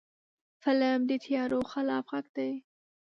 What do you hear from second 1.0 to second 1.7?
د تیارو